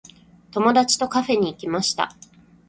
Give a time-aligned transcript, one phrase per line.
[0.49, 2.17] 友達とカフェに行きました。